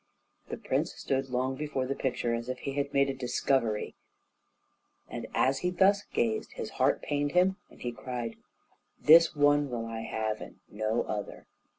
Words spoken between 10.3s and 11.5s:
and no other."